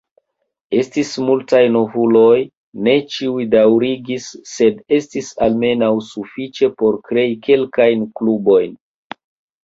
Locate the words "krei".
7.11-7.35